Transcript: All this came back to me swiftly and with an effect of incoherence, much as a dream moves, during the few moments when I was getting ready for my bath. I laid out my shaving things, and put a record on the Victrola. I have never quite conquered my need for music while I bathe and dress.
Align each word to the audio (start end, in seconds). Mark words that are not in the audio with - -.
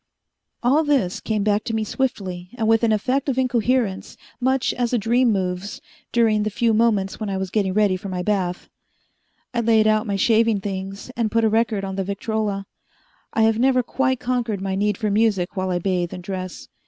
All 0.63 0.83
this 0.83 1.19
came 1.19 1.43
back 1.43 1.63
to 1.65 1.75
me 1.75 1.83
swiftly 1.83 2.49
and 2.55 2.67
with 2.67 2.83
an 2.83 2.91
effect 2.91 3.29
of 3.29 3.37
incoherence, 3.37 4.17
much 4.39 4.73
as 4.73 4.93
a 4.93 4.97
dream 4.97 5.31
moves, 5.31 5.79
during 6.11 6.41
the 6.41 6.49
few 6.49 6.73
moments 6.73 7.19
when 7.19 7.29
I 7.29 7.37
was 7.37 7.51
getting 7.51 7.73
ready 7.75 7.95
for 7.97 8.09
my 8.09 8.23
bath. 8.23 8.67
I 9.53 9.59
laid 9.59 9.85
out 9.85 10.07
my 10.07 10.15
shaving 10.15 10.59
things, 10.59 11.11
and 11.15 11.29
put 11.31 11.43
a 11.43 11.49
record 11.49 11.85
on 11.85 11.97
the 11.97 12.03
Victrola. 12.03 12.65
I 13.33 13.43
have 13.43 13.59
never 13.59 13.83
quite 13.83 14.19
conquered 14.19 14.59
my 14.59 14.73
need 14.73 14.97
for 14.97 15.11
music 15.11 15.55
while 15.55 15.69
I 15.69 15.77
bathe 15.77 16.15
and 16.15 16.23
dress. 16.23 16.67